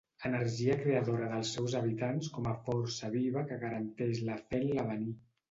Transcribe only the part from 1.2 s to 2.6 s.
dels seus habitants com a